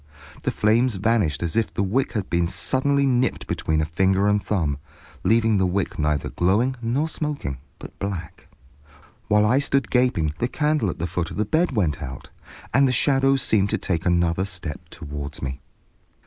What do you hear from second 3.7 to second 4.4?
a finger